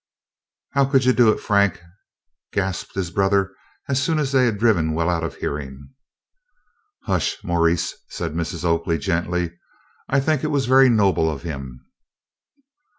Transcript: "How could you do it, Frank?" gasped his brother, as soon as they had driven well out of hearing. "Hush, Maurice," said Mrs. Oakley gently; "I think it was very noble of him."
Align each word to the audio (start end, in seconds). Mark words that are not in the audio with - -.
"How 0.71 0.85
could 0.85 1.05
you 1.05 1.13
do 1.13 1.29
it, 1.29 1.39
Frank?" 1.39 1.79
gasped 2.51 2.95
his 2.95 3.11
brother, 3.11 3.53
as 3.87 4.01
soon 4.01 4.17
as 4.17 4.31
they 4.31 4.45
had 4.45 4.57
driven 4.57 4.95
well 4.95 5.11
out 5.11 5.23
of 5.23 5.35
hearing. 5.35 5.89
"Hush, 7.03 7.37
Maurice," 7.43 7.93
said 8.09 8.33
Mrs. 8.33 8.65
Oakley 8.65 8.97
gently; 8.97 9.59
"I 10.09 10.19
think 10.19 10.43
it 10.43 10.47
was 10.47 10.65
very 10.65 10.89
noble 10.89 11.29
of 11.29 11.43
him." 11.43 11.85